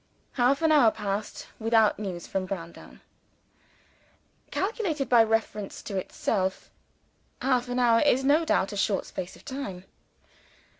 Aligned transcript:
Half 0.31 0.63
an 0.63 0.71
hour 0.71 0.89
passed, 0.89 1.45
without 1.59 1.99
news 1.99 2.25
from 2.25 2.47
Browndown. 2.47 3.01
Calculated 4.49 5.07
by 5.07 5.21
reference 5.23 5.83
to 5.83 5.95
itself, 5.95 6.71
half 7.39 7.69
an 7.69 7.77
hour 7.77 7.99
is 8.01 8.23
no 8.23 8.43
doubt 8.43 8.73
a 8.73 8.75
short 8.77 9.05
space 9.05 9.35
of 9.35 9.45
time. 9.45 9.85